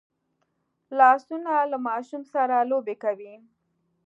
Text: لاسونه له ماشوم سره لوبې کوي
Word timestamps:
لاسونه 0.97 1.53
له 1.71 1.77
ماشوم 1.87 2.21
سره 2.33 2.55
لوبې 2.71 2.95
کوي 3.03 3.33